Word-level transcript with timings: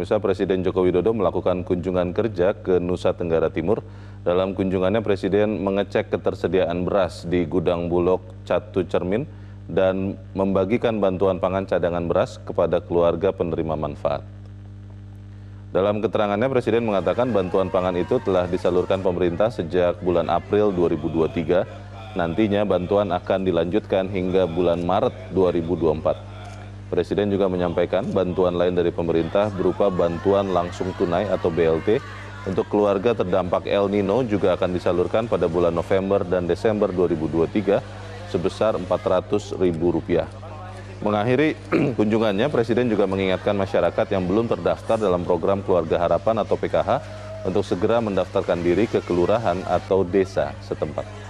Pemirsa 0.00 0.16
Presiden 0.16 0.64
Joko 0.64 0.80
Widodo 0.80 1.12
melakukan 1.12 1.60
kunjungan 1.60 2.16
kerja 2.16 2.56
ke 2.56 2.80
Nusa 2.80 3.12
Tenggara 3.12 3.52
Timur. 3.52 3.84
Dalam 4.24 4.56
kunjungannya 4.56 5.04
Presiden 5.04 5.60
mengecek 5.60 6.08
ketersediaan 6.08 6.88
beras 6.88 7.28
di 7.28 7.44
gudang 7.44 7.92
Bulog 7.92 8.24
Catu 8.48 8.80
Cermin 8.88 9.28
dan 9.68 10.16
membagikan 10.32 11.04
bantuan 11.04 11.36
pangan 11.36 11.68
cadangan 11.68 12.08
beras 12.08 12.40
kepada 12.40 12.80
keluarga 12.80 13.28
penerima 13.28 13.76
manfaat. 13.76 14.24
Dalam 15.68 16.00
keterangannya 16.00 16.48
Presiden 16.48 16.88
mengatakan 16.88 17.28
bantuan 17.36 17.68
pangan 17.68 18.00
itu 18.00 18.16
telah 18.24 18.48
disalurkan 18.48 19.04
pemerintah 19.04 19.52
sejak 19.52 20.00
bulan 20.00 20.32
April 20.32 20.72
2023. 20.72 22.16
Nantinya 22.16 22.64
bantuan 22.64 23.12
akan 23.12 23.44
dilanjutkan 23.44 24.08
hingga 24.08 24.48
bulan 24.48 24.80
Maret 24.80 25.36
2024. 25.36 26.29
Presiden 26.90 27.30
juga 27.30 27.46
menyampaikan 27.46 28.02
bantuan 28.10 28.58
lain 28.58 28.74
dari 28.74 28.90
pemerintah 28.90 29.46
berupa 29.54 29.86
bantuan 29.94 30.50
langsung 30.50 30.90
tunai 30.98 31.30
atau 31.30 31.46
BLT 31.46 32.02
untuk 32.50 32.66
keluarga 32.66 33.14
terdampak 33.14 33.70
El 33.70 33.86
Nino 33.86 34.26
juga 34.26 34.58
akan 34.58 34.74
disalurkan 34.74 35.30
pada 35.30 35.46
bulan 35.46 35.70
November 35.70 36.26
dan 36.26 36.50
Desember 36.50 36.90
2023 36.90 37.78
sebesar 38.26 38.74
Rp400.000. 38.82 40.26
Mengakhiri 41.00 41.54
kunjungannya, 41.98 42.50
Presiden 42.50 42.90
juga 42.90 43.06
mengingatkan 43.06 43.54
masyarakat 43.54 44.06
yang 44.10 44.26
belum 44.26 44.50
terdaftar 44.50 44.98
dalam 44.98 45.22
program 45.22 45.62
Keluarga 45.62 45.96
Harapan 45.96 46.42
atau 46.42 46.58
PKH 46.58 46.90
untuk 47.46 47.62
segera 47.62 48.02
mendaftarkan 48.02 48.60
diri 48.60 48.90
ke 48.90 48.98
kelurahan 49.06 49.62
atau 49.64 50.02
desa 50.02 50.52
setempat. 50.60 51.29